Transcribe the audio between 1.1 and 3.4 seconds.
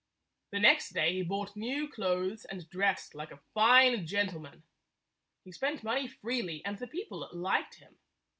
he bought new clothes and dressed like a